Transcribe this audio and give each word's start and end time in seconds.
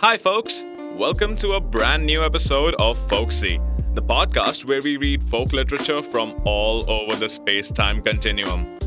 Hi, 0.00 0.16
folks. 0.16 0.64
Welcome 0.92 1.34
to 1.36 1.54
a 1.54 1.60
brand 1.60 2.06
new 2.06 2.22
episode 2.22 2.76
of 2.76 2.96
Folksy, 3.08 3.58
the 3.94 4.00
podcast 4.00 4.64
where 4.64 4.80
we 4.80 4.96
read 4.96 5.24
folk 5.24 5.52
literature 5.52 6.02
from 6.02 6.40
all 6.44 6.88
over 6.88 7.16
the 7.16 7.28
space 7.28 7.72
time 7.72 8.00
continuum. 8.00 8.78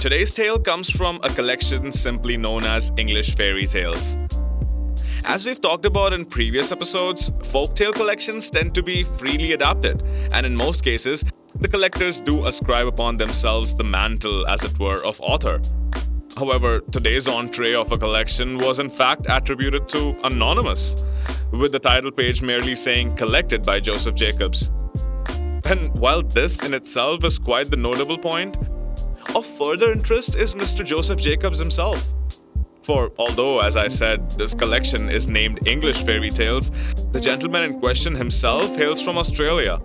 Today's 0.00 0.32
tale 0.32 0.60
comes 0.60 0.88
from 0.88 1.18
a 1.24 1.30
collection 1.30 1.90
simply 1.90 2.36
known 2.36 2.62
as 2.62 2.92
English 2.96 3.34
Fairy 3.34 3.66
Tales. 3.66 4.16
As 5.24 5.46
we've 5.46 5.60
talked 5.60 5.84
about 5.84 6.12
in 6.12 6.26
previous 6.26 6.70
episodes, 6.70 7.30
folktale 7.40 7.92
collections 7.92 8.50
tend 8.50 8.72
to 8.76 8.84
be 8.84 9.02
freely 9.02 9.50
adapted, 9.50 10.04
and 10.32 10.46
in 10.46 10.54
most 10.54 10.84
cases, 10.84 11.24
the 11.58 11.66
collectors 11.66 12.20
do 12.20 12.46
ascribe 12.46 12.86
upon 12.86 13.16
themselves 13.16 13.74
the 13.74 13.82
mantle, 13.82 14.46
as 14.46 14.62
it 14.62 14.78
were, 14.78 15.04
of 15.04 15.20
author. 15.20 15.60
However, 16.36 16.80
today's 16.90 17.28
entree 17.28 17.74
of 17.74 17.92
a 17.92 17.98
collection 17.98 18.58
was 18.58 18.80
in 18.80 18.88
fact 18.88 19.26
attributed 19.28 19.86
to 19.88 20.16
Anonymous, 20.24 20.96
with 21.52 21.70
the 21.70 21.78
title 21.78 22.10
page 22.10 22.42
merely 22.42 22.74
saying 22.74 23.14
collected 23.14 23.62
by 23.62 23.78
Joseph 23.78 24.16
Jacobs. 24.16 24.72
And 25.66 25.94
while 25.94 26.22
this 26.22 26.60
in 26.62 26.74
itself 26.74 27.24
is 27.24 27.38
quite 27.38 27.70
the 27.70 27.76
notable 27.76 28.18
point, 28.18 28.56
of 29.36 29.46
further 29.46 29.92
interest 29.92 30.34
is 30.34 30.54
Mr. 30.54 30.84
Joseph 30.84 31.20
Jacobs 31.20 31.58
himself. 31.58 32.12
For 32.82 33.12
although, 33.16 33.60
as 33.60 33.76
I 33.76 33.88
said, 33.88 34.30
this 34.32 34.54
collection 34.54 35.08
is 35.08 35.28
named 35.28 35.66
English 35.66 36.04
Fairy 36.04 36.30
Tales, 36.30 36.70
the 37.12 37.20
gentleman 37.20 37.64
in 37.64 37.78
question 37.78 38.14
himself 38.14 38.74
hails 38.76 39.00
from 39.00 39.16
Australia. 39.18 39.80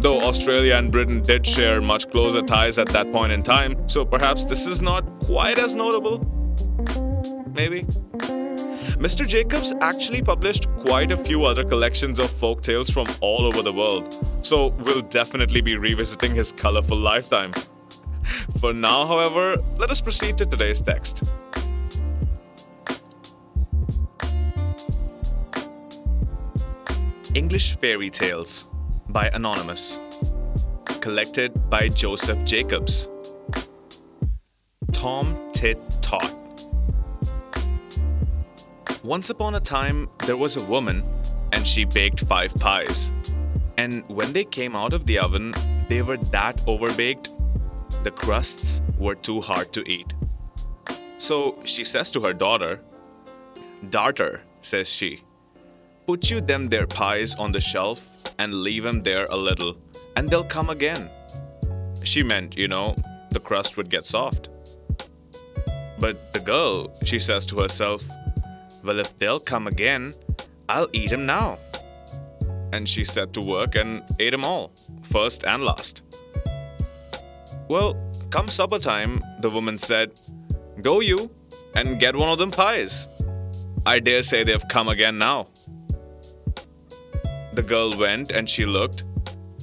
Though 0.00 0.20
Australia 0.20 0.76
and 0.76 0.92
Britain 0.92 1.20
did 1.20 1.44
share 1.44 1.80
much 1.80 2.08
closer 2.08 2.40
ties 2.40 2.78
at 2.78 2.86
that 2.90 3.10
point 3.10 3.32
in 3.32 3.42
time, 3.42 3.88
so 3.88 4.04
perhaps 4.04 4.44
this 4.44 4.68
is 4.68 4.80
not 4.80 5.04
quite 5.18 5.58
as 5.58 5.74
notable. 5.74 6.18
Maybe. 7.52 7.82
Mr. 9.02 9.26
Jacobs 9.26 9.74
actually 9.80 10.22
published 10.22 10.68
quite 10.76 11.10
a 11.10 11.16
few 11.16 11.44
other 11.44 11.64
collections 11.64 12.20
of 12.20 12.30
folk 12.30 12.62
tales 12.62 12.88
from 12.88 13.08
all 13.20 13.44
over 13.44 13.60
the 13.60 13.72
world, 13.72 14.14
so 14.42 14.68
we'll 14.84 15.02
definitely 15.02 15.60
be 15.60 15.76
revisiting 15.76 16.34
his 16.34 16.52
colorful 16.52 16.96
lifetime. 16.96 17.52
For 18.60 18.72
now, 18.72 19.04
however, 19.04 19.56
let 19.78 19.90
us 19.90 20.00
proceed 20.00 20.38
to 20.38 20.46
today's 20.46 20.80
text. 20.80 21.24
English 27.34 27.76
Fairy 27.78 28.10
Tales 28.10 28.68
by 29.08 29.28
Anonymous. 29.28 30.00
Collected 31.00 31.70
by 31.70 31.88
Joseph 31.88 32.44
Jacobs. 32.44 33.08
Tom 34.92 35.36
Tit 35.52 35.78
Tot. 36.02 36.34
Once 39.02 39.30
upon 39.30 39.54
a 39.54 39.60
time, 39.60 40.08
there 40.26 40.36
was 40.36 40.56
a 40.56 40.64
woman, 40.64 41.02
and 41.52 41.66
she 41.66 41.84
baked 41.84 42.20
five 42.20 42.54
pies. 42.56 43.12
And 43.78 44.04
when 44.08 44.32
they 44.32 44.44
came 44.44 44.76
out 44.76 44.92
of 44.92 45.06
the 45.06 45.18
oven, 45.18 45.54
they 45.88 46.02
were 46.02 46.18
that 46.18 46.58
overbaked, 46.66 47.32
the 48.02 48.10
crusts 48.10 48.82
were 48.98 49.14
too 49.14 49.40
hard 49.40 49.72
to 49.72 49.88
eat. 49.90 50.12
So 51.16 51.58
she 51.64 51.84
says 51.84 52.10
to 52.10 52.20
her 52.20 52.34
daughter, 52.34 52.80
Daughter, 53.88 54.42
says 54.60 54.90
she, 54.90 55.22
put 56.06 56.30
you 56.30 56.40
them 56.40 56.68
there 56.68 56.86
pies 56.86 57.34
on 57.36 57.52
the 57.52 57.60
shelf 57.60 58.17
and 58.38 58.54
leave 58.54 58.86
there 59.02 59.24
a 59.30 59.36
little, 59.36 59.76
and 60.16 60.28
they'll 60.28 60.44
come 60.44 60.70
again. 60.70 61.10
She 62.04 62.22
meant, 62.22 62.56
you 62.56 62.68
know, 62.68 62.94
the 63.30 63.40
crust 63.40 63.76
would 63.76 63.90
get 63.90 64.06
soft. 64.06 64.48
But 65.98 66.32
the 66.32 66.40
girl, 66.40 66.96
she 67.04 67.18
says 67.18 67.44
to 67.46 67.60
herself, 67.60 68.06
Well, 68.84 69.00
if 69.00 69.18
they'll 69.18 69.40
come 69.40 69.66
again, 69.66 70.14
I'll 70.68 70.88
eat 70.92 71.12
now. 71.26 71.58
And 72.72 72.88
she 72.88 73.04
set 73.04 73.32
to 73.32 73.40
work 73.40 73.74
and 73.74 74.02
ate 74.18 74.34
'em 74.34 74.44
all, 74.44 74.72
first 75.02 75.44
and 75.44 75.64
last. 75.64 76.02
Well, 77.68 77.96
come 78.30 78.48
supper 78.48 78.78
time, 78.78 79.22
the 79.40 79.50
woman 79.50 79.78
said, 79.78 80.20
Go 80.80 81.00
you 81.00 81.30
and 81.74 81.98
get 81.98 82.14
one 82.14 82.30
of 82.30 82.38
them 82.38 82.50
pies. 82.50 83.08
I 83.84 84.00
dare 84.00 84.22
say 84.22 84.44
they've 84.44 84.68
come 84.68 84.88
again 84.88 85.18
now. 85.18 85.48
The 87.58 87.64
girl 87.64 87.98
went 87.98 88.30
and 88.30 88.48
she 88.48 88.64
looked, 88.66 89.02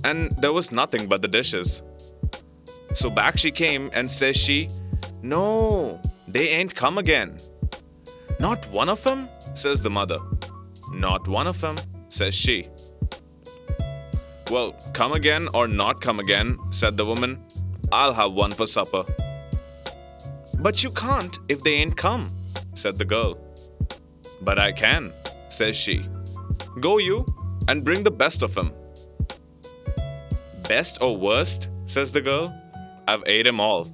and 0.03 0.29
there 0.41 0.51
was 0.51 0.69
nothing 0.69 1.07
but 1.07 1.21
the 1.21 1.29
dishes. 1.29 1.81
So 2.93 3.09
back 3.09 3.37
she 3.37 3.51
came 3.51 3.89
and 3.93 4.11
says 4.11 4.35
she, 4.35 4.67
No, 5.21 6.01
they 6.27 6.49
ain't 6.49 6.75
come 6.75 6.97
again. 6.97 7.37
Not 8.37 8.69
one 8.69 8.89
of 8.89 9.01
them? 9.05 9.29
says 9.53 9.81
the 9.81 9.89
mother. 9.89 10.19
Not 10.91 11.29
one 11.29 11.47
of 11.47 11.61
them, 11.61 11.77
says 12.09 12.35
she. 12.35 12.67
Well, 14.51 14.73
come 14.93 15.13
again 15.13 15.47
or 15.53 15.65
not 15.65 16.01
come 16.01 16.19
again, 16.19 16.59
said 16.71 16.97
the 16.97 17.05
woman. 17.05 17.41
I'll 17.93 18.13
have 18.13 18.33
one 18.33 18.51
for 18.51 18.67
supper. 18.67 19.05
But 20.59 20.83
you 20.83 20.89
can't 20.89 21.39
if 21.47 21.63
they 21.63 21.75
ain't 21.75 21.95
come, 21.95 22.29
said 22.73 22.97
the 22.97 23.05
girl. 23.05 23.37
But 24.41 24.59
I 24.59 24.73
can, 24.73 25.13
says 25.47 25.77
she. 25.77 26.05
Go 26.81 26.97
you 26.97 27.25
and 27.67 27.83
bring 27.83 28.03
the 28.03 28.11
best 28.11 28.43
of 28.43 28.55
him. 28.55 28.71
Best 30.67 31.01
or 31.01 31.15
worst, 31.17 31.69
says 31.85 32.11
the 32.11 32.21
girl. 32.21 32.53
I've 33.07 33.23
ate 33.27 33.47
'em 33.47 33.59
all, 33.59 33.91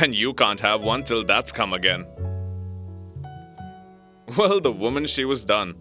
and 0.00 0.14
you 0.14 0.34
can't 0.34 0.60
have 0.60 0.84
one 0.84 1.04
till 1.04 1.24
that's 1.24 1.52
come 1.52 1.72
again. 1.72 2.06
Well, 4.38 4.60
the 4.60 4.70
woman 4.70 5.06
she 5.06 5.24
was 5.24 5.44
done, 5.44 5.74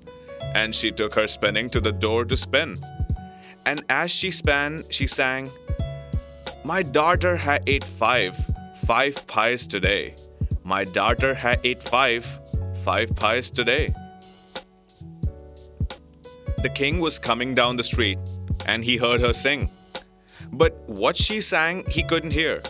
and 0.55 0.73
she 0.73 0.91
took 0.91 1.13
her 1.13 1.27
spinning 1.27 1.69
to 1.69 1.79
the 1.79 1.91
door 1.91 2.25
to 2.25 2.35
spin. 2.35 2.75
And 3.65 3.83
as 3.89 4.09
she 4.09 4.31
span, 4.31 4.81
she 4.89 5.05
sang, 5.05 5.49
My 6.63 6.81
daughter 6.81 7.37
ha 7.37 7.59
ate 7.67 7.83
five, 7.83 8.35
five 8.87 9.27
pies 9.27 9.67
today. 9.67 10.15
My 10.63 10.83
daughter 10.83 11.35
ha 11.35 11.55
ate 11.63 11.83
five, 11.83 12.25
five 12.83 13.15
pies 13.15 13.51
today. 13.51 13.89
The 16.61 16.69
king 16.69 16.99
was 16.99 17.17
coming 17.19 17.55
down 17.55 17.77
the 17.77 17.83
street, 17.83 18.19
and 18.65 18.83
he 18.83 18.97
heard 18.97 19.21
her 19.21 19.31
sing. 19.31 19.69
But 20.51 20.73
what 20.87 21.15
she 21.15 21.39
sang, 21.39 21.85
he 21.87 22.03
couldn't 22.03 22.31
hear. 22.31 22.61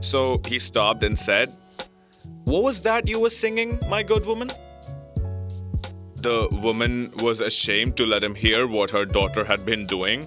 So 0.00 0.40
he 0.46 0.58
stopped 0.58 1.04
and 1.04 1.18
said, 1.18 1.50
What 2.44 2.62
was 2.62 2.82
that 2.82 3.06
you 3.08 3.20
were 3.20 3.30
singing, 3.30 3.78
my 3.90 4.02
good 4.02 4.24
woman? 4.24 4.50
The 6.16 6.48
woman 6.62 7.10
was 7.18 7.42
ashamed 7.42 7.98
to 7.98 8.06
let 8.06 8.22
him 8.22 8.34
hear 8.34 8.66
what 8.66 8.88
her 8.90 9.04
daughter 9.04 9.44
had 9.44 9.66
been 9.66 9.86
doing. 9.86 10.24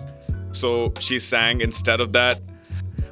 So 0.52 0.94
she 1.00 1.18
sang 1.18 1.62
instead 1.62 2.00
of 2.00 2.12
that, 2.14 2.40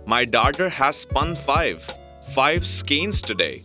My 0.05 0.25
daughter 0.25 0.69
has 0.69 0.95
spun 0.95 1.35
five, 1.35 1.89
five 2.35 2.63
skeins 2.65 3.19
today. 3.19 3.61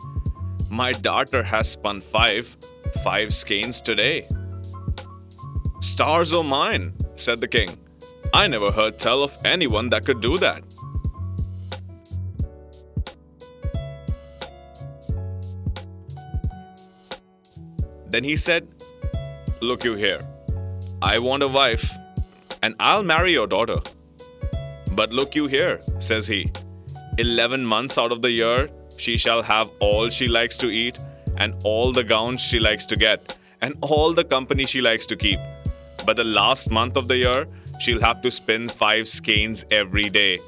My 0.71 0.93
daughter 0.93 1.43
has 1.43 1.73
spun 1.73 2.01
five, 2.01 2.57
five 3.05 3.35
skeins 3.35 3.83
today. 3.83 4.27
Stars 6.01 6.33
o' 6.33 6.43
mine, 6.43 6.95
said 7.15 7.43
the 7.43 7.47
king. 7.47 7.69
I 8.33 8.47
never 8.47 8.73
heard 8.73 8.99
tell 8.99 9.23
of 9.23 9.37
anyone 9.45 9.91
that 9.91 10.07
could 10.07 10.23
do 10.23 10.39
that. 10.39 10.63
Then 18.09 18.25
he 18.25 18.35
said, 18.35 18.67
Look 19.61 19.85
you 19.85 19.93
here. 19.93 20.27
I 21.03 21.19
want 21.19 21.43
a 21.43 21.49
wife, 21.49 21.93
and 22.63 22.75
I'll 22.81 23.03
marry 23.03 23.33
your 23.33 23.47
daughter. 23.47 23.81
But 24.93 25.13
look 25.13 25.35
you 25.35 25.49
here, 25.49 25.83
says 25.99 26.27
he. 26.27 26.51
Eleven 27.19 27.63
months 27.63 27.99
out 27.99 28.11
of 28.11 28.23
the 28.23 28.31
year, 28.31 28.71
she 28.97 29.19
shall 29.19 29.43
have 29.43 29.71
all 29.81 30.09
she 30.09 30.29
likes 30.29 30.57
to 30.65 30.71
eat, 30.71 30.99
and 31.37 31.53
all 31.63 31.93
the 31.93 32.05
gowns 32.05 32.41
she 32.41 32.59
likes 32.59 32.87
to 32.87 32.97
get, 32.97 33.39
and 33.61 33.75
all 33.83 34.15
the 34.15 34.25
company 34.25 34.65
she 34.65 34.81
likes 34.81 35.05
to 35.05 35.15
keep. 35.15 35.39
But 36.07 36.17
the 36.17 36.25
last 36.25 36.71
month 36.71 36.97
of 36.97 37.09
the 37.09 37.17
year, 37.17 37.47
she'll 37.79 38.01
have 38.01 38.21
to 38.23 38.31
spin 38.31 38.69
five 38.69 39.09
skeins 39.09 39.65
every 39.71 40.09
day. 40.11 40.39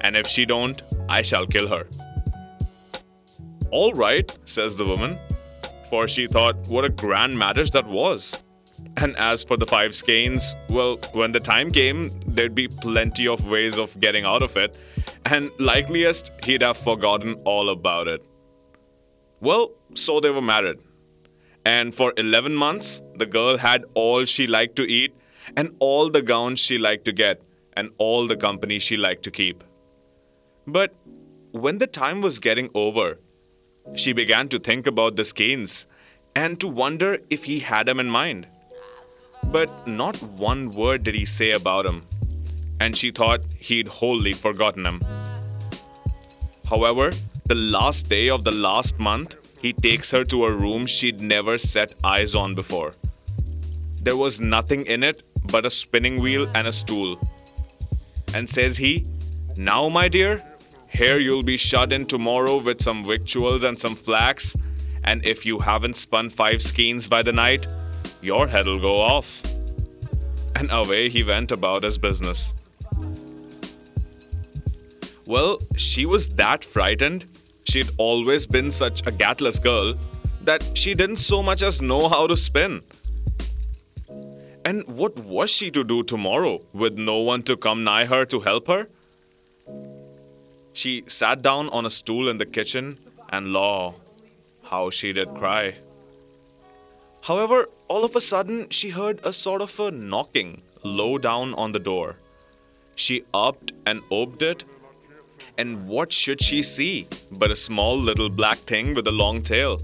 And 0.00 0.16
if 0.16 0.26
she 0.26 0.44
don't, 0.44 0.82
I 1.08 1.22
shall 1.22 1.46
kill 1.46 1.68
her. 1.68 1.86
All 3.70 3.92
right, 3.92 4.30
says 4.44 4.76
the 4.76 4.84
woman, 4.84 5.18
for 5.90 6.06
she 6.06 6.26
thought 6.26 6.68
what 6.68 6.84
a 6.84 6.88
grand 6.88 7.38
marriage 7.38 7.70
that 7.72 7.86
was. 7.86 8.44
And 8.98 9.16
as 9.16 9.44
for 9.44 9.56
the 9.56 9.66
five 9.66 9.94
skeins, 9.94 10.54
well, 10.70 10.96
when 11.12 11.32
the 11.32 11.40
time 11.40 11.70
came, 11.70 12.10
there'd 12.26 12.54
be 12.54 12.68
plenty 12.68 13.26
of 13.26 13.48
ways 13.50 13.78
of 13.78 13.98
getting 14.00 14.24
out 14.24 14.42
of 14.42 14.56
it, 14.56 14.78
and 15.24 15.50
likeliest 15.58 16.44
he'd 16.44 16.62
have 16.62 16.76
forgotten 16.76 17.34
all 17.44 17.70
about 17.70 18.06
it. 18.08 18.26
Well, 19.40 19.72
so 19.94 20.20
they 20.20 20.30
were 20.30 20.42
married. 20.42 20.78
And 21.68 21.92
for 21.92 22.12
11 22.16 22.54
months, 22.54 23.02
the 23.16 23.26
girl 23.26 23.56
had 23.58 23.84
all 23.94 24.24
she 24.24 24.46
liked 24.46 24.76
to 24.76 24.88
eat, 24.88 25.14
and 25.56 25.74
all 25.80 26.10
the 26.16 26.22
gowns 26.22 26.60
she 26.60 26.78
liked 26.78 27.04
to 27.06 27.12
get, 27.12 27.40
and 27.72 27.90
all 27.98 28.28
the 28.28 28.36
company 28.36 28.78
she 28.78 28.96
liked 28.96 29.24
to 29.24 29.32
keep. 29.32 29.64
But 30.66 30.94
when 31.50 31.78
the 31.78 31.88
time 31.88 32.22
was 32.22 32.38
getting 32.38 32.68
over, 32.74 33.18
she 33.94 34.12
began 34.12 34.48
to 34.50 34.60
think 34.60 34.86
about 34.86 35.16
the 35.16 35.24
skeins 35.24 35.88
and 36.34 36.60
to 36.60 36.68
wonder 36.68 37.18
if 37.30 37.44
he 37.44 37.58
had 37.60 37.88
him 37.88 37.98
in 37.98 38.10
mind. 38.10 38.46
But 39.56 39.88
not 39.88 40.22
one 40.46 40.70
word 40.70 41.02
did 41.02 41.16
he 41.16 41.24
say 41.24 41.50
about 41.50 41.86
him, 41.86 42.04
and 42.78 42.96
she 42.96 43.10
thought 43.10 43.40
he'd 43.58 43.88
wholly 43.88 44.34
forgotten 44.34 44.86
him. 44.86 45.02
However, 46.70 47.12
the 47.46 47.54
last 47.54 48.08
day 48.08 48.28
of 48.28 48.44
the 48.44 48.56
last 48.68 49.00
month, 49.00 49.36
he 49.66 49.72
takes 49.72 50.12
her 50.12 50.24
to 50.24 50.44
a 50.44 50.52
room 50.52 50.86
she'd 50.86 51.20
never 51.20 51.58
set 51.58 51.92
eyes 52.04 52.36
on 52.36 52.54
before. 52.54 52.92
There 54.00 54.16
was 54.16 54.40
nothing 54.40 54.86
in 54.86 55.02
it 55.02 55.24
but 55.50 55.66
a 55.66 55.70
spinning 55.70 56.20
wheel 56.20 56.48
and 56.54 56.68
a 56.68 56.72
stool. 56.72 57.18
And 58.32 58.48
says 58.48 58.76
he, 58.76 59.06
Now, 59.56 59.88
my 59.88 60.06
dear, 60.06 60.40
here 60.88 61.18
you'll 61.18 61.42
be 61.42 61.56
shut 61.56 61.92
in 61.92 62.06
tomorrow 62.06 62.58
with 62.58 62.80
some 62.80 63.04
victuals 63.04 63.64
and 63.64 63.76
some 63.76 63.96
flax, 63.96 64.56
and 65.02 65.26
if 65.26 65.44
you 65.44 65.58
haven't 65.58 65.96
spun 65.96 66.30
five 66.30 66.62
skeins 66.62 67.08
by 67.08 67.22
the 67.24 67.32
night, 67.32 67.66
your 68.22 68.46
head'll 68.46 68.80
go 68.80 69.00
off. 69.00 69.42
And 70.54 70.70
away 70.70 71.08
he 71.08 71.24
went 71.24 71.50
about 71.50 71.82
his 71.82 71.98
business. 71.98 72.54
Well, 75.26 75.58
she 75.76 76.06
was 76.06 76.28
that 76.42 76.62
frightened. 76.64 77.26
She'd 77.76 77.90
always 77.98 78.46
been 78.46 78.70
such 78.70 79.06
a 79.06 79.10
gatless 79.12 79.58
girl 79.58 79.96
that 80.44 80.62
she 80.72 80.94
didn't 80.94 81.16
so 81.16 81.42
much 81.42 81.62
as 81.62 81.82
know 81.82 82.08
how 82.08 82.26
to 82.26 82.34
spin. 82.34 82.80
And 84.64 84.82
what 84.86 85.18
was 85.18 85.50
she 85.50 85.70
to 85.72 85.84
do 85.84 86.02
tomorrow 86.02 86.62
with 86.72 86.96
no 86.96 87.18
one 87.18 87.42
to 87.42 87.54
come 87.54 87.84
nigh 87.84 88.06
her 88.06 88.24
to 88.24 88.40
help 88.40 88.68
her? 88.68 88.88
She 90.72 91.04
sat 91.06 91.42
down 91.42 91.68
on 91.68 91.84
a 91.84 91.90
stool 91.90 92.30
in 92.30 92.38
the 92.38 92.46
kitchen, 92.46 92.96
and 93.28 93.52
law, 93.52 93.96
how 94.62 94.88
she 94.88 95.12
did 95.12 95.34
cry. 95.34 95.74
However, 97.24 97.68
all 97.88 98.06
of 98.06 98.16
a 98.16 98.22
sudden, 98.22 98.70
she 98.70 98.88
heard 98.88 99.20
a 99.22 99.34
sort 99.34 99.60
of 99.60 99.78
a 99.78 99.90
knocking 99.90 100.62
low 100.82 101.18
down 101.18 101.52
on 101.52 101.72
the 101.72 101.78
door. 101.90 102.16
She 102.94 103.24
upped 103.34 103.72
and 103.84 104.00
opened 104.10 104.42
it, 104.42 104.64
and 105.58 105.86
what 105.88 106.12
should 106.12 106.40
she 106.42 106.62
see 106.62 107.06
but 107.30 107.50
a 107.50 107.56
small 107.56 107.98
little 107.98 108.28
black 108.28 108.58
thing 108.58 108.94
with 108.94 109.06
a 109.06 109.12
long 109.12 109.42
tail 109.42 109.80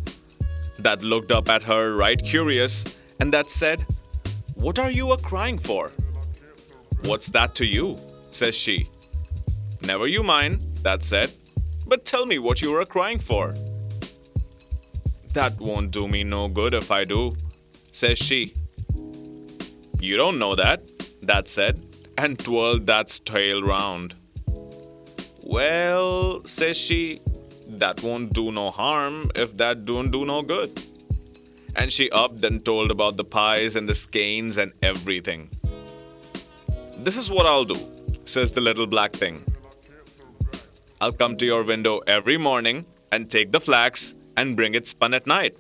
that 0.79 1.03
looked 1.03 1.33
up 1.33 1.49
at 1.49 1.63
her 1.63 1.97
right 1.97 2.23
curious 2.23 2.99
and 3.21 3.33
that 3.33 3.49
said, 3.49 3.87
What 4.55 4.79
are 4.79 4.91
you 4.91 5.13
a 5.13 5.19
crying 5.19 5.59
for? 5.59 5.91
What's 7.05 7.29
that 7.31 7.55
to 7.57 7.65
you? 7.65 7.99
says 8.31 8.55
she. 8.55 8.89
Never 9.83 10.07
you 10.07 10.23
mind, 10.23 10.61
that 10.83 11.03
said, 11.03 11.31
but 11.87 12.05
tell 12.05 12.25
me 12.27 12.39
what 12.39 12.63
you 12.63 12.75
are 12.75 12.85
crying 12.85 13.19
for. 13.19 13.55
That 15.35 15.59
won't 15.61 15.91
do 15.91 16.09
me 16.09 16.25
no 16.25 16.49
good 16.49 16.75
if 16.75 16.91
I 16.91 17.05
do, 17.05 17.35
says 17.91 18.19
she. 18.19 18.55
You 20.01 20.17
don't 20.17 20.39
know 20.39 20.55
that, 20.57 20.83
that 21.23 21.49
said, 21.49 21.85
and 22.19 22.39
twirled 22.39 22.87
that's 22.87 23.21
tail 23.21 23.63
round. 23.63 24.15
Well, 25.43 26.45
says 26.45 26.77
she, 26.77 27.21
that 27.69 28.03
won't 28.03 28.33
do 28.33 28.53
no 28.53 28.71
harm 28.71 29.31
if 29.35 29.57
that 29.57 29.85
don't 29.85 30.11
do 30.11 30.25
no 30.25 30.43
good. 30.43 30.83
And 31.75 31.93
she 31.93 32.11
upped 32.11 32.45
and 32.45 32.65
told 32.65 32.91
about 32.91 33.17
the 33.17 33.25
pies 33.25 33.77
and 33.77 33.89
the 33.89 33.95
skeins 33.95 34.59
and 34.59 34.73
everything. 34.83 35.51
This 36.99 37.17
is 37.17 37.31
what 37.31 37.47
I'll 37.47 37.65
do, 37.65 37.81
says 38.25 38.53
the 38.53 38.61
little 38.61 38.87
black 38.87 39.13
thing. 39.13 39.43
I'll 41.01 41.13
come 41.13 41.37
to 41.39 41.47
your 41.47 41.65
window 41.65 41.99
every 42.07 42.37
morning 42.37 42.85
and 43.11 43.29
take 43.29 43.51
the 43.51 43.61
flax 43.61 44.15
and 44.37 44.55
bring 44.55 44.75
it 44.75 44.87
spun 44.87 45.15
at 45.15 45.27
night. 45.27 45.57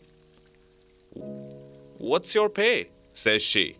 What's 1.98 2.34
your 2.34 2.48
pay? 2.48 2.90
says 3.14 3.42
she. 3.42 3.76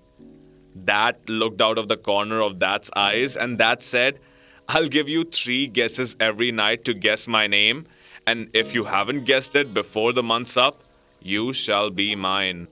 That 0.74 1.28
looked 1.28 1.60
out 1.60 1.78
of 1.78 1.88
the 1.88 1.96
corner 1.96 2.40
of 2.40 2.58
That's 2.58 2.90
eyes, 2.96 3.36
and 3.36 3.58
that 3.58 3.82
said, 3.82 4.18
I'll 4.74 4.88
give 4.88 5.06
you 5.06 5.24
three 5.24 5.66
guesses 5.66 6.16
every 6.18 6.50
night 6.50 6.86
to 6.86 6.94
guess 6.94 7.28
my 7.28 7.46
name, 7.46 7.84
and 8.26 8.48
if 8.54 8.74
you 8.74 8.84
haven't 8.84 9.24
guessed 9.24 9.54
it 9.54 9.74
before 9.74 10.14
the 10.14 10.22
month's 10.22 10.56
up, 10.56 10.82
you 11.20 11.52
shall 11.52 11.90
be 11.90 12.14
mine. 12.16 12.68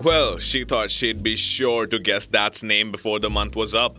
Well, 0.00 0.38
she 0.38 0.62
thought 0.62 0.92
she'd 0.92 1.24
be 1.24 1.34
sure 1.34 1.88
to 1.88 1.98
guess 1.98 2.26
That's 2.26 2.62
name 2.62 2.92
before 2.92 3.18
the 3.18 3.30
month 3.30 3.56
was 3.56 3.74
up. 3.74 3.98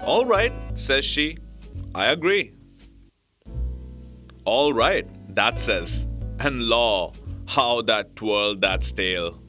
All 0.00 0.26
right, 0.26 0.52
says 0.74 1.04
she. 1.04 1.38
I 1.94 2.06
agree. 2.06 2.54
All 4.44 4.72
right, 4.72 5.06
that 5.36 5.60
says. 5.60 6.08
And 6.40 6.64
law, 6.64 7.12
how 7.46 7.82
that 7.82 8.16
twirled 8.16 8.60
That's 8.60 8.90
tail. 8.90 9.40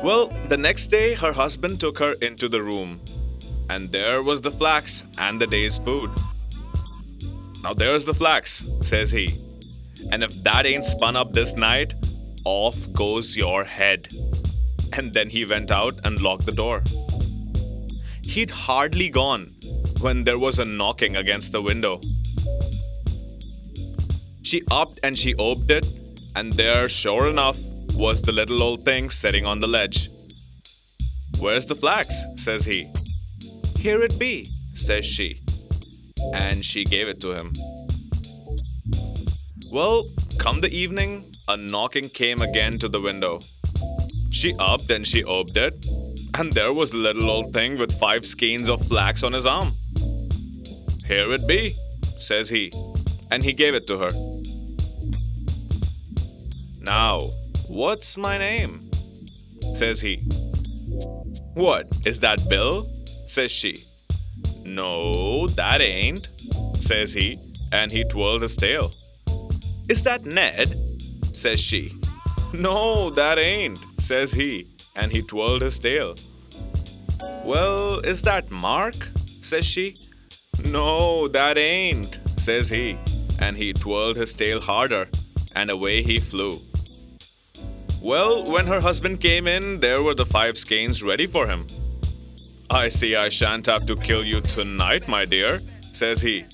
Well, 0.00 0.28
the 0.44 0.56
next 0.56 0.88
day, 0.88 1.14
her 1.14 1.32
husband 1.32 1.80
took 1.80 1.98
her 1.98 2.14
into 2.22 2.48
the 2.48 2.62
room, 2.62 3.00
and 3.70 3.90
there 3.90 4.22
was 4.22 4.40
the 4.40 4.50
flax 4.50 5.06
and 5.18 5.40
the 5.40 5.46
day's 5.46 5.78
food. 5.78 6.10
Now, 7.62 7.72
there's 7.74 8.04
the 8.04 8.14
flax, 8.14 8.68
says 8.82 9.10
he, 9.10 9.30
and 10.12 10.22
if 10.22 10.34
that 10.42 10.66
ain't 10.66 10.84
spun 10.84 11.16
up 11.16 11.32
this 11.32 11.56
night, 11.56 11.94
off 12.44 12.92
goes 12.92 13.36
your 13.36 13.64
head. 13.64 14.08
And 14.92 15.12
then 15.12 15.30
he 15.30 15.44
went 15.44 15.70
out 15.70 15.94
and 16.04 16.20
locked 16.20 16.46
the 16.46 16.52
door. 16.52 16.82
He'd 18.22 18.50
hardly 18.50 19.08
gone 19.08 19.50
when 20.00 20.24
there 20.24 20.38
was 20.38 20.58
a 20.58 20.64
knocking 20.64 21.16
against 21.16 21.52
the 21.52 21.62
window. 21.62 22.00
She 24.42 24.62
upped 24.70 25.00
and 25.02 25.18
she 25.18 25.34
opened 25.36 25.70
it, 25.70 25.86
and 26.36 26.52
there, 26.52 26.88
sure 26.88 27.28
enough, 27.28 27.58
was 27.94 28.20
the 28.20 28.32
little 28.32 28.62
old 28.62 28.84
thing 28.84 29.08
sitting 29.08 29.46
on 29.46 29.60
the 29.60 29.66
ledge. 29.66 30.10
Where's 31.40 31.66
the 31.66 31.74
flax? 31.74 32.24
says 32.36 32.64
he. 32.64 32.92
Here 33.84 34.02
it 34.02 34.18
be, 34.18 34.46
says 34.72 35.04
she. 35.04 35.40
And 36.32 36.64
she 36.64 36.84
gave 36.84 37.06
it 37.06 37.20
to 37.20 37.32
him. 37.32 37.52
Well, 39.70 40.04
come 40.38 40.62
the 40.62 40.70
evening, 40.74 41.22
a 41.48 41.58
knocking 41.58 42.08
came 42.08 42.40
again 42.40 42.78
to 42.78 42.88
the 42.88 43.02
window. 43.02 43.40
She 44.30 44.54
upped 44.58 44.90
and 44.90 45.06
she 45.06 45.22
opened 45.22 45.58
it, 45.58 45.74
and 46.32 46.50
there 46.54 46.72
was 46.72 46.94
little 46.94 47.28
old 47.28 47.52
thing 47.52 47.76
with 47.76 47.92
five 48.00 48.24
skeins 48.24 48.70
of 48.70 48.80
flax 48.80 49.22
on 49.22 49.34
his 49.34 49.44
arm. 49.44 49.72
Here 51.06 51.30
it 51.30 51.46
be, 51.46 51.74
says 52.18 52.48
he, 52.48 52.72
and 53.30 53.44
he 53.44 53.52
gave 53.52 53.74
it 53.74 53.86
to 53.88 53.98
her. 53.98 54.10
Now, 56.80 57.20
what's 57.68 58.16
my 58.16 58.38
name? 58.38 58.80
says 59.74 60.00
he. 60.00 60.22
What, 61.52 61.86
is 62.06 62.20
that 62.20 62.40
Bill? 62.48 62.93
Says 63.34 63.50
she. 63.50 63.76
No, 64.64 65.48
that 65.48 65.80
ain't, 65.80 66.28
says 66.78 67.12
he, 67.12 67.36
and 67.72 67.90
he 67.90 68.04
twirled 68.04 68.42
his 68.42 68.56
tail. 68.56 68.92
Is 69.88 70.04
that 70.04 70.24
Ned? 70.24 70.72
says 71.32 71.60
she. 71.60 71.90
No, 72.52 73.10
that 73.10 73.40
ain't, 73.40 73.78
says 73.98 74.30
he, 74.30 74.68
and 74.94 75.10
he 75.10 75.20
twirled 75.20 75.62
his 75.62 75.80
tail. 75.80 76.14
Well, 77.44 77.98
is 78.06 78.22
that 78.22 78.52
Mark? 78.52 78.94
says 79.26 79.66
she. 79.66 79.96
No, 80.70 81.26
that 81.26 81.58
ain't, 81.58 82.20
says 82.36 82.68
he, 82.68 82.96
and 83.40 83.56
he 83.56 83.72
twirled 83.72 84.16
his 84.16 84.32
tail 84.32 84.60
harder, 84.60 85.08
and 85.56 85.70
away 85.70 86.04
he 86.04 86.20
flew. 86.20 86.60
Well, 88.00 88.44
when 88.44 88.68
her 88.68 88.80
husband 88.80 89.20
came 89.20 89.48
in, 89.48 89.80
there 89.80 90.04
were 90.04 90.14
the 90.14 90.24
five 90.24 90.56
skeins 90.56 91.02
ready 91.02 91.26
for 91.26 91.48
him. 91.48 91.66
I 92.70 92.88
see 92.88 93.14
I 93.14 93.28
shan't 93.28 93.66
have 93.66 93.86
to 93.86 93.96
kill 93.96 94.24
you 94.24 94.40
tonight, 94.40 95.06
my 95.06 95.24
dear, 95.24 95.60
says 95.82 96.22
he. 96.22 96.44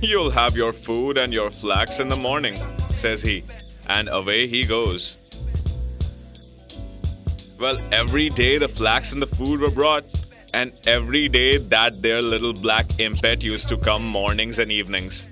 You'll 0.00 0.30
have 0.30 0.56
your 0.56 0.72
food 0.72 1.18
and 1.18 1.32
your 1.32 1.50
flax 1.50 1.98
in 1.98 2.08
the 2.08 2.16
morning, 2.16 2.56
says 2.90 3.22
he, 3.22 3.42
and 3.88 4.08
away 4.08 4.46
he 4.46 4.64
goes. 4.64 5.18
Well, 7.58 7.76
every 7.90 8.28
day 8.28 8.58
the 8.58 8.68
flax 8.68 9.12
and 9.12 9.20
the 9.20 9.26
food 9.26 9.60
were 9.60 9.70
brought, 9.70 10.04
and 10.54 10.72
every 10.86 11.28
day 11.28 11.56
that 11.56 12.00
there 12.02 12.22
little 12.22 12.52
black 12.52 13.00
impet 13.00 13.42
used 13.42 13.68
to 13.68 13.76
come 13.76 14.06
mornings 14.06 14.60
and 14.60 14.70
evenings. 14.70 15.28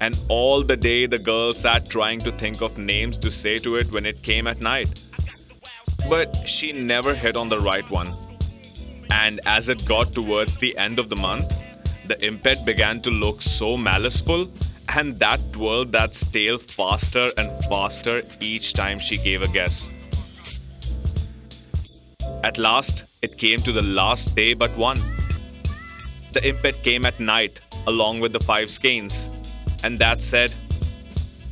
And 0.00 0.18
all 0.28 0.62
the 0.62 0.76
day 0.76 1.06
the 1.06 1.18
girl 1.18 1.52
sat 1.52 1.88
trying 1.90 2.20
to 2.20 2.32
think 2.32 2.62
of 2.62 2.78
names 2.78 3.18
to 3.18 3.30
say 3.30 3.58
to 3.58 3.76
it 3.76 3.92
when 3.92 4.06
it 4.06 4.22
came 4.22 4.46
at 4.46 4.60
night. 4.60 5.02
But 6.08 6.34
she 6.46 6.72
never 6.72 7.14
hit 7.14 7.36
on 7.36 7.50
the 7.50 7.60
right 7.60 7.88
one. 7.90 8.08
And 9.10 9.40
as 9.46 9.68
it 9.68 9.86
got 9.86 10.12
towards 10.12 10.58
the 10.58 10.76
end 10.78 10.98
of 10.98 11.08
the 11.08 11.16
month, 11.16 11.52
the 12.06 12.24
impet 12.24 12.64
began 12.64 13.00
to 13.02 13.10
look 13.10 13.42
so 13.42 13.76
maliceful, 13.76 14.48
and 14.96 15.18
that 15.18 15.40
twirled 15.52 15.92
that 15.92 16.12
tail 16.32 16.58
faster 16.58 17.30
and 17.36 17.50
faster 17.64 18.22
each 18.40 18.72
time 18.74 18.98
she 18.98 19.18
gave 19.18 19.42
a 19.42 19.48
guess. 19.48 19.92
At 22.44 22.58
last, 22.58 23.04
it 23.22 23.36
came 23.38 23.58
to 23.60 23.72
the 23.72 23.82
last 23.82 24.36
day 24.36 24.54
but 24.54 24.70
one. 24.76 24.98
The 26.32 26.46
impet 26.46 26.82
came 26.82 27.04
at 27.04 27.18
night, 27.18 27.60
along 27.86 28.20
with 28.20 28.32
the 28.32 28.40
five 28.40 28.70
skeins, 28.70 29.30
and 29.82 29.98
that 29.98 30.22
said, 30.22 30.52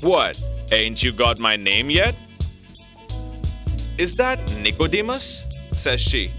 What? 0.03 0.41
Ain't 0.71 1.03
you 1.03 1.13
got 1.13 1.39
my 1.39 1.57
name 1.57 1.91
yet? 1.91 2.15
Is 3.99 4.15
that 4.17 4.39
Nicodemus? 4.63 5.47
says 5.75 6.01
she. 6.01 6.31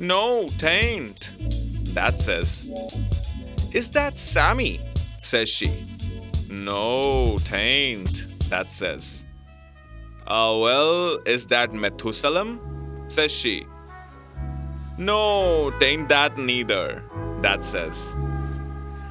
No, 0.00 0.46
tain't. 0.58 1.32
That 1.94 2.18
says. 2.20 2.66
Is 3.72 3.88
that 3.90 4.18
Sammy? 4.18 4.80
says 5.22 5.48
she. 5.48 5.86
No, 6.50 7.38
tain't. 7.44 8.26
That 8.50 8.72
says. 8.72 9.24
Uh, 10.26 10.56
well, 10.60 11.18
is 11.26 11.46
that 11.46 11.72
Methuselah? 11.72 12.58
says 13.08 13.32
she. 13.32 13.66
No, 14.98 15.72
tain't 15.78 16.08
that 16.08 16.38
neither. 16.38 17.02
That 17.40 17.64
says. 17.64 18.16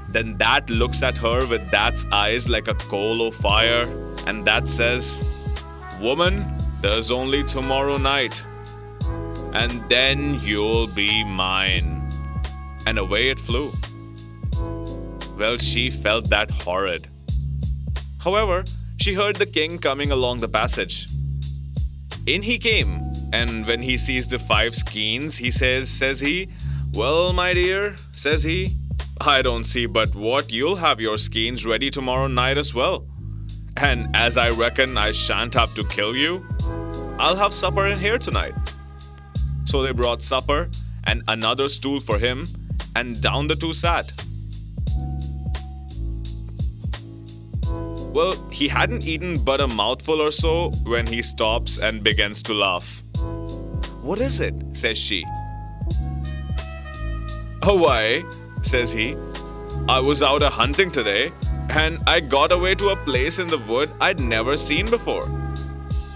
Then 0.09 0.37
that 0.37 0.69
looks 0.69 1.01
at 1.01 1.17
her 1.17 1.47
with 1.47 1.69
that's 1.71 2.05
eyes 2.11 2.47
like 2.47 2.67
a 2.67 2.75
coal 2.75 3.27
of 3.27 3.33
fire, 3.35 3.85
and 4.27 4.45
that 4.45 4.67
says, 4.67 5.23
Woman, 5.99 6.45
there's 6.81 7.09
only 7.09 7.43
tomorrow 7.43 7.97
night, 7.97 8.45
and 9.53 9.71
then 9.89 10.39
you'll 10.39 10.87
be 10.87 11.23
mine. 11.23 12.09
And 12.85 12.99
away 12.99 13.29
it 13.29 13.39
flew. 13.39 13.71
Well, 15.37 15.57
she 15.57 15.89
felt 15.89 16.29
that 16.29 16.51
horrid. 16.51 17.07
However, 18.19 18.63
she 18.97 19.13
heard 19.13 19.37
the 19.37 19.45
king 19.45 19.77
coming 19.77 20.11
along 20.11 20.39
the 20.39 20.47
passage. 20.47 21.07
In 22.25 22.41
he 22.41 22.57
came, 22.57 23.01
and 23.33 23.65
when 23.67 23.81
he 23.81 23.97
sees 23.97 24.27
the 24.27 24.39
five 24.39 24.75
skeins, 24.75 25.37
he 25.37 25.51
says, 25.51 25.89
says 25.89 26.19
he, 26.19 26.49
Well, 26.93 27.33
my 27.33 27.53
dear, 27.53 27.95
says 28.13 28.43
he, 28.43 28.75
I 29.19 29.41
don't 29.41 29.63
see 29.63 29.85
but 29.85 30.15
what 30.15 30.51
you'll 30.51 30.77
have 30.77 30.99
your 30.99 31.17
skeins 31.17 31.65
ready 31.65 31.89
tomorrow 31.89 32.27
night 32.27 32.57
as 32.57 32.73
well. 32.73 33.05
And 33.77 34.15
as 34.15 34.37
I 34.37 34.49
reckon 34.49 34.97
I 34.97 35.11
shan't 35.11 35.53
have 35.53 35.73
to 35.75 35.83
kill 35.85 36.15
you, 36.15 36.45
I'll 37.19 37.35
have 37.35 37.53
supper 37.53 37.87
in 37.87 37.97
here 37.97 38.17
tonight. 38.17 38.53
So 39.65 39.81
they 39.81 39.91
brought 39.91 40.21
supper 40.21 40.69
and 41.05 41.23
another 41.27 41.69
stool 41.69 41.99
for 41.99 42.17
him, 42.17 42.47
and 42.95 43.21
down 43.21 43.47
the 43.47 43.55
two 43.55 43.73
sat. 43.73 44.11
Well, 48.13 48.33
he 48.51 48.67
hadn't 48.67 49.07
eaten 49.07 49.43
but 49.43 49.59
a 49.59 49.67
mouthful 49.67 50.21
or 50.21 50.29
so 50.29 50.69
when 50.85 51.07
he 51.07 51.23
stops 51.23 51.79
and 51.79 52.03
begins 52.03 52.43
to 52.43 52.53
laugh. 52.53 53.01
What 54.03 54.21
is 54.21 54.39
it? 54.39 54.53
says 54.73 54.97
she. 54.99 55.25
Oh, 57.63 57.81
why, 57.81 58.23
says 58.61 58.91
he. 58.91 59.15
I 59.89 59.99
was 59.99 60.21
out 60.21 60.41
a 60.41 60.49
hunting 60.49 60.91
today, 60.91 61.31
and 61.69 61.97
I 62.05 62.19
got 62.19 62.51
away 62.51 62.75
to 62.75 62.89
a 62.89 62.95
place 62.97 63.39
in 63.39 63.47
the 63.47 63.57
wood 63.57 63.89
I'd 63.99 64.19
never 64.19 64.57
seen 64.57 64.89
before. 64.89 65.27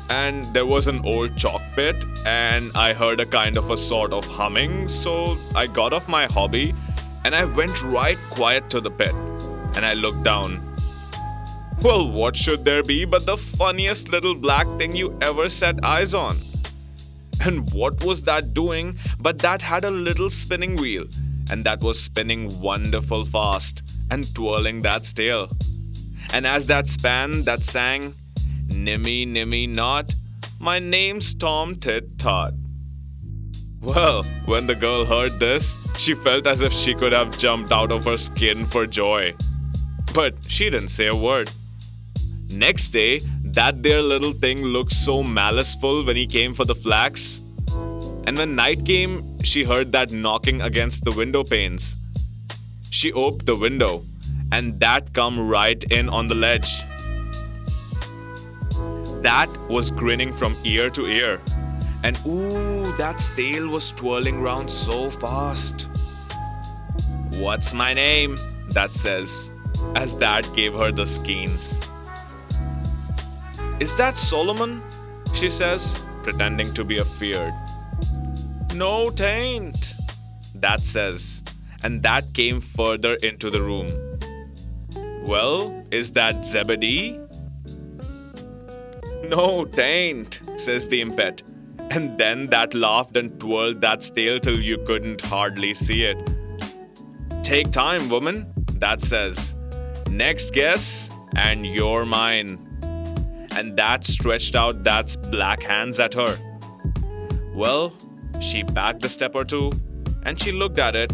And 0.10 0.46
there 0.54 0.66
was 0.66 0.88
an 0.88 1.02
old 1.04 1.36
chalk 1.36 1.57
pit, 1.78 2.06
and 2.26 2.72
I 2.74 2.92
heard 2.94 3.20
a 3.20 3.26
kind 3.26 3.56
of 3.56 3.70
a 3.70 3.78
sort 3.78 4.12
of 4.12 4.26
humming, 4.26 4.88
so 4.90 5.36
I 5.56 5.68
got 5.68 5.94
off 5.94 6.10
my 6.10 6.26
hobby 6.26 6.74
and 7.24 7.36
I 7.36 7.46
went 7.46 7.84
right 7.84 8.18
quiet 8.32 8.70
to 8.72 8.82
the 8.82 8.90
pit. 8.90 9.14
And 9.76 9.86
I 9.86 9.94
looked 9.94 10.24
down. 10.24 10.60
Well, 11.84 12.10
what 12.12 12.36
should 12.36 12.66
there 12.66 12.82
be 12.82 13.06
but 13.06 13.28
the 13.28 13.38
funniest 13.38 14.10
little 14.10 14.34
black 14.34 14.66
thing 14.80 14.96
you 14.96 15.16
ever 15.22 15.48
set 15.50 15.84
eyes 15.84 16.16
on? 16.16 16.36
And 17.46 17.72
what 17.72 18.04
was 18.04 18.24
that 18.24 18.56
doing 18.56 18.98
but 19.20 19.38
that 19.40 19.62
had 19.62 19.86
a 19.86 19.92
little 19.92 20.32
spinning 20.32 20.78
wheel, 20.78 21.06
and 21.52 21.64
that 21.66 21.84
was 21.84 22.02
spinning 22.02 22.60
wonderful 22.60 23.24
fast 23.24 23.84
and 24.10 24.34
twirling 24.34 24.82
that 24.82 25.04
tail. 25.04 25.50
And 26.34 26.48
as 26.48 26.66
that 26.66 26.88
span, 26.88 27.44
that 27.44 27.64
sang, 27.64 28.16
Nimmy, 28.68 29.28
nimmy, 29.28 29.70
not, 29.70 30.14
my 30.60 30.80
name's 30.80 31.36
Tom 31.36 31.76
Tit 31.76 32.18
Tot. 32.18 32.54
Well, 33.80 34.24
when 34.46 34.66
the 34.66 34.76
girl 34.76 35.06
heard 35.06 35.40
this, 35.40 35.78
she 35.98 36.16
felt 36.16 36.48
as 36.48 36.62
if 36.62 36.74
she 36.74 36.96
could 36.96 37.12
have 37.12 37.38
jumped 37.38 37.72
out 37.72 37.92
of 37.92 38.06
her 38.06 38.18
skin 38.18 38.66
for 38.66 38.88
joy. 38.88 39.36
But 40.16 40.34
she 40.48 40.70
didn't 40.70 40.88
say 40.90 41.08
a 41.08 41.16
word. 41.16 41.52
Next 42.50 42.90
day, 42.90 43.20
that 43.44 43.84
there 43.84 44.02
little 44.02 44.34
thing 44.34 44.64
looked 44.64 44.94
so 44.94 45.22
maliceful 45.22 46.04
when 46.06 46.16
he 46.16 46.26
came 46.26 46.54
for 46.54 46.66
the 46.66 46.76
flax. 46.76 47.40
And 48.26 48.38
when 48.38 48.56
night 48.56 48.84
came, 48.84 49.40
she 49.44 49.64
heard 49.64 49.92
that 49.92 50.12
knocking 50.12 50.62
against 50.62 51.04
the 51.04 51.12
window 51.12 51.44
panes. 51.44 51.96
She 52.90 53.14
opened 53.14 53.46
the 53.46 53.56
window, 53.56 54.04
and 54.52 54.80
that 54.80 55.14
come 55.14 55.48
right 55.48 55.84
in 55.92 56.10
on 56.10 56.28
the 56.28 56.36
ledge. 56.36 56.82
That 59.22 59.50
was 59.70 59.92
grinning 59.92 60.32
from 60.32 60.56
ear 60.64 60.90
to 60.92 61.06
ear. 61.06 61.40
And 62.04 62.18
ooh, 62.26 62.84
that 62.98 63.18
tail 63.36 63.68
was 63.70 63.92
twirling 63.92 64.42
round 64.42 64.70
so 64.70 65.10
fast. 65.10 65.90
What's 67.32 67.74
my 67.74 67.94
name? 67.94 68.38
That 68.70 68.92
says, 68.92 69.50
as 69.96 70.16
that 70.18 70.50
gave 70.56 70.74
her 70.74 70.92
the 70.92 71.06
skeins. 71.06 71.80
Is 73.80 73.96
that 73.98 74.18
Solomon? 74.18 74.82
She 75.34 75.50
says, 75.50 76.04
pretending 76.24 76.74
to 76.74 76.84
be 76.84 77.00
afeard. 77.00 77.54
No, 78.76 79.10
tain't. 79.10 79.94
That 80.56 80.82
says, 80.82 81.44
and 81.84 82.02
that 82.04 82.34
came 82.34 82.60
further 82.60 83.16
into 83.16 83.50
the 83.50 83.62
room. 83.62 83.92
Well, 85.24 85.84
is 85.92 86.12
that 86.14 86.46
Zebedee? 86.46 87.20
No, 89.30 89.66
tain't, 89.66 90.42
says 90.60 90.88
the 90.88 91.02
impet. 91.02 91.44
And 91.92 92.18
then 92.18 92.48
that 92.48 92.74
laughed 92.74 93.18
and 93.18 93.40
twirled 93.40 93.82
that 93.82 94.02
tail 94.16 94.40
till 94.40 94.60
you 94.60 94.78
couldn't 94.80 95.22
hardly 95.22 95.74
see 95.74 96.04
it. 96.04 96.18
Take 97.44 97.72
time, 97.72 98.10
woman, 98.10 98.54
that 98.76 99.02
says. 99.02 99.56
Next 100.10 100.54
guess, 100.54 101.10
and 101.36 101.66
you're 101.66 102.06
mine. 102.06 102.60
And 103.56 103.76
that 103.78 104.04
stretched 104.04 104.56
out 104.56 104.84
that's 104.84 105.16
black 105.16 105.64
hands 105.64 106.00
at 106.00 106.14
her. 106.14 106.38
Well, 107.54 107.94
she 108.40 108.64
backed 108.64 109.04
a 109.04 109.10
step 109.10 109.36
or 109.36 109.44
two, 109.44 109.72
and 110.24 110.40
she 110.40 110.52
looked 110.52 110.80
at 110.80 110.96
it, 110.96 111.12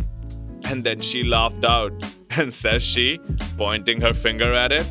and 0.66 0.84
then 0.84 1.00
she 1.00 1.24
laughed 1.24 1.64
out, 1.64 1.94
and 2.32 2.54
says 2.54 2.84
she, 2.84 3.20
pointing 3.58 4.02
her 4.02 4.14
finger 4.14 4.54
at 4.54 4.72
it, 4.72 4.86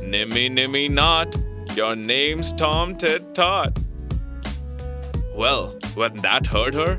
Nimmy, 0.00 0.50
nimmy, 0.50 0.90
not, 0.90 1.36
your 1.78 1.94
name's 1.94 2.52
Tom 2.54 2.96
Tit 2.96 3.36
Tot. 3.36 3.78
Well, 5.32 5.78
when 5.94 6.16
that 6.16 6.44
hurt 6.44 6.74
her, 6.74 6.98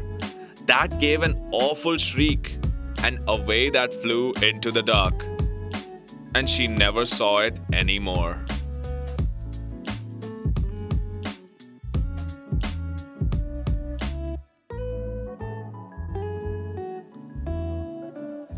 that 0.67 0.97
gave 1.01 1.21
an 1.21 1.35
awful 1.51 1.97
shriek, 1.97 2.55
and 3.03 3.19
away 3.27 3.69
that 3.71 3.93
flew 3.93 4.31
into 4.41 4.71
the 4.71 4.81
dark. 4.81 5.25
And 6.33 6.49
she 6.49 6.67
never 6.67 7.03
saw 7.03 7.39
it 7.39 7.59
anymore. 7.73 8.39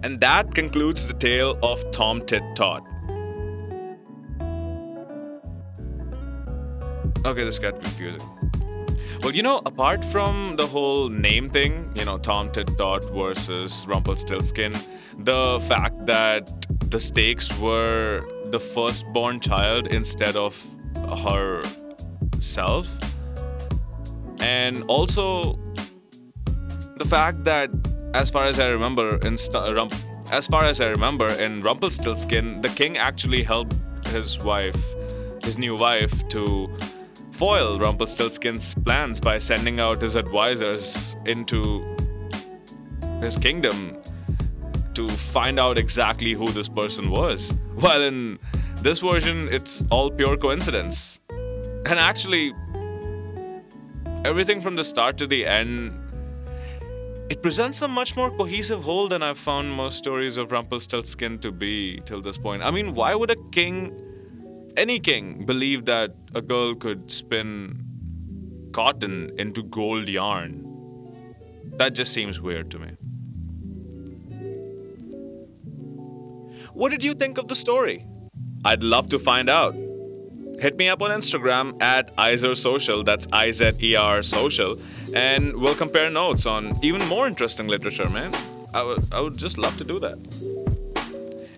And 0.03 0.19
that 0.19 0.53
concludes 0.53 1.07
the 1.07 1.15
tale 1.15 1.57
of 1.63 1.89
Tom 1.89 2.23
Tit 2.27 2.43
Tot. 2.55 2.90
Okay, 7.31 7.45
this 7.45 7.59
got 7.59 7.79
confusing. 7.79 8.21
Well, 9.23 9.31
you 9.31 9.41
know, 9.41 9.61
apart 9.65 10.03
from 10.03 10.57
the 10.57 10.67
whole 10.67 11.07
name 11.07 11.49
thing, 11.49 11.89
you 11.95 12.03
know, 12.03 12.17
Tom 12.17 12.51
Tit 12.51 12.77
Tot 12.77 13.05
versus 13.05 13.85
Rumpelstiltskin, 13.87 14.73
the 15.19 15.63
fact 15.65 16.05
that 16.07 16.51
the 16.91 16.99
stakes 16.99 17.57
were 17.57 18.25
the 18.47 18.59
firstborn 18.59 19.39
child 19.39 19.87
instead 19.87 20.35
of 20.35 20.61
herself, 21.23 22.97
and 24.41 24.83
also 24.89 25.57
the 26.97 27.05
fact 27.05 27.45
that, 27.45 27.69
as 28.13 28.29
far 28.29 28.45
as 28.45 28.59
I 28.59 28.67
remember, 28.67 29.15
in 29.25 29.37
St- 29.37 29.63
uh, 29.63 29.73
Rump- 29.73 29.93
as 30.33 30.47
far 30.47 30.65
as 30.65 30.81
I 30.81 30.87
remember, 30.87 31.29
in 31.29 31.61
Rumpelstiltskin, 31.61 32.59
the 32.59 32.67
king 32.67 32.97
actually 32.97 33.43
helped 33.43 33.77
his 34.07 34.37
wife, 34.43 34.93
his 35.45 35.57
new 35.57 35.77
wife, 35.77 36.27
to 36.27 36.67
foil 37.41 37.79
Rumpelstiltskin's 37.79 38.75
plans 38.75 39.19
by 39.19 39.39
sending 39.39 39.79
out 39.79 39.99
his 39.99 40.15
advisors 40.15 41.15
into 41.25 41.97
his 43.19 43.35
kingdom 43.35 43.97
to 44.93 45.07
find 45.07 45.59
out 45.59 45.75
exactly 45.75 46.33
who 46.33 46.51
this 46.51 46.69
person 46.69 47.09
was. 47.09 47.57
While 47.79 48.03
in 48.03 48.37
this 48.83 48.99
version, 48.99 49.49
it's 49.51 49.83
all 49.89 50.11
pure 50.11 50.37
coincidence. 50.37 51.19
And 51.29 51.97
actually, 51.97 52.53
everything 54.23 54.61
from 54.61 54.75
the 54.75 54.83
start 54.83 55.17
to 55.17 55.25
the 55.25 55.47
end, 55.47 55.99
it 57.31 57.41
presents 57.41 57.81
a 57.81 57.87
much 57.87 58.15
more 58.15 58.29
cohesive 58.29 58.83
whole 58.83 59.07
than 59.07 59.23
I've 59.23 59.39
found 59.39 59.71
most 59.71 59.97
stories 59.97 60.37
of 60.37 60.51
Rumpelstiltskin 60.51 61.39
to 61.39 61.51
be 61.51 62.01
till 62.05 62.21
this 62.21 62.37
point. 62.37 62.61
I 62.61 62.69
mean, 62.69 62.93
why 62.93 63.15
would 63.15 63.31
a 63.31 63.37
king 63.49 64.10
any 64.77 64.99
king 64.99 65.45
believed 65.45 65.85
that 65.85 66.15
a 66.33 66.41
girl 66.41 66.75
could 66.75 67.11
spin 67.11 67.85
cotton 68.73 69.31
into 69.37 69.63
gold 69.63 70.09
yarn. 70.09 70.67
That 71.77 71.93
just 71.93 72.13
seems 72.13 72.39
weird 72.39 72.71
to 72.71 72.79
me. 72.79 72.91
What 76.73 76.91
did 76.91 77.03
you 77.03 77.13
think 77.13 77.37
of 77.37 77.47
the 77.47 77.55
story? 77.55 78.05
I'd 78.63 78.83
love 78.83 79.09
to 79.09 79.19
find 79.19 79.49
out. 79.49 79.75
Hit 80.59 80.77
me 80.77 80.87
up 80.87 81.01
on 81.01 81.09
Instagram 81.09 81.81
at 81.81 82.15
Izer 82.17 82.55
Social, 82.55 83.03
that's 83.03 83.27
I 83.33 83.51
Z 83.51 83.71
E 83.81 83.95
R 83.95 84.21
Social, 84.21 84.77
and 85.15 85.55
we'll 85.57 85.75
compare 85.75 86.09
notes 86.09 86.45
on 86.45 86.77
even 86.83 87.05
more 87.07 87.25
interesting 87.25 87.67
literature, 87.67 88.09
man. 88.09 88.31
I 88.73 88.83
would, 88.83 89.11
I 89.11 89.21
would 89.21 89.37
just 89.37 89.57
love 89.57 89.75
to 89.77 89.83
do 89.83 89.99
that. 89.99 90.17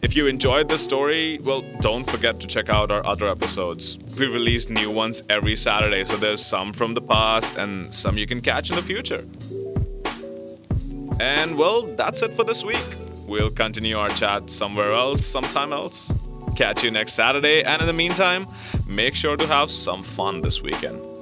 If 0.04 0.18
you 0.18 0.28
enjoyed 0.28 0.68
this 0.68 0.84
story, 0.84 1.40
well, 1.44 1.62
don't 1.80 2.04
forget 2.04 2.38
to 2.42 2.46
check 2.46 2.68
out 2.68 2.92
our 2.92 3.06
other 3.06 3.30
episodes. 3.30 3.98
We 4.20 4.28
release 4.28 4.68
new 4.68 4.92
ones 4.92 5.24
every 5.30 5.56
Saturday, 5.56 6.04
so 6.04 6.18
there's 6.18 6.46
some 6.46 6.74
from 6.74 6.94
the 6.94 7.00
past 7.00 7.58
and 7.58 7.94
some 7.94 8.18
you 8.18 8.28
can 8.28 8.42
catch 8.42 8.70
in 8.70 8.76
the 8.76 8.82
future. 8.82 9.24
And 11.22 11.58
well, 11.58 11.84
that's 11.96 12.22
it 12.22 12.34
for 12.34 12.44
this 12.44 12.66
week. 12.66 12.86
We'll 13.28 13.50
continue 13.50 13.98
our 13.98 14.10
chat 14.10 14.50
somewhere 14.50 14.92
else, 14.92 15.26
sometime 15.26 15.72
else. 15.72 16.14
Catch 16.58 16.84
you 16.84 16.92
next 16.92 17.14
Saturday, 17.14 17.64
and 17.64 17.82
in 17.82 17.88
the 17.88 17.94
meantime, 17.94 18.46
make 18.86 19.16
sure 19.16 19.38
to 19.38 19.48
have 19.48 19.72
some 19.72 20.04
fun 20.04 20.42
this 20.42 20.62
weekend. 20.62 21.13